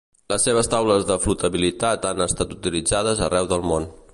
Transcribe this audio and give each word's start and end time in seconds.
Les 0.31 0.45
seves 0.47 0.69
taules 0.73 1.05
de 1.09 1.17
flotabilitat 1.25 2.07
han 2.13 2.25
estat 2.27 2.57
utilitzades 2.59 3.23
arreu 3.29 3.51
del 3.53 3.69
món. 3.73 3.87